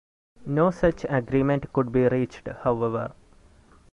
No 0.47 0.71
such 0.71 1.05
agreement 1.09 1.71
could 1.73 1.91
be 1.91 2.07
reached 2.07 2.47
however. 2.63 3.11